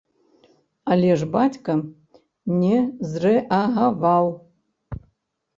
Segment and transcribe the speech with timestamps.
[0.93, 1.75] Але ж бацька
[2.63, 2.79] не
[3.13, 4.25] зрэагаваў.